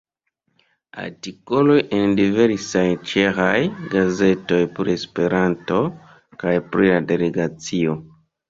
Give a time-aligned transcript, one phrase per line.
[1.01, 3.53] Artikoloj en diversaj ĉeĥaj
[3.93, 5.81] gazetoj pri Esperanto
[6.45, 7.97] kaj pri la Delegacio.